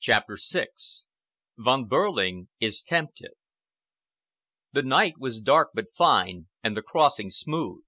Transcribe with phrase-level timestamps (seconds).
[0.00, 0.68] CHAPTER VI
[1.58, 3.32] VON BEHRLING IS TEMPTED
[4.72, 7.84] The night was dark but fine, and the crossing smooth.